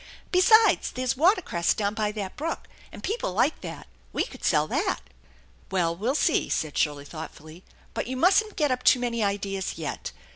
Besides, 0.31 0.89
there's 0.93 1.15
watercress 1.15 1.75
down 1.75 1.93
by 1.93 2.11
that 2.13 2.35
brook, 2.35 2.67
and 2.91 3.03
people 3.03 3.33
like 3.33 3.61
that. 3.61 3.85
We 4.11 4.23
could 4.25 4.43
sell 4.43 4.67
that." 4.67 5.01
"Well, 5.69 5.95
we'll 5.95 6.15
see," 6.15 6.49
said 6.49 6.75
Shirley 6.75 7.05
thoughtfully, 7.05 7.63
but 7.93 8.07
you 8.07 8.17
mustn't 8.17 8.55
get 8.57 8.71
up 8.71 8.81
toe 8.81 8.99
many 8.99 9.23
ideas 9.23 9.77
yet. 9.77 10.11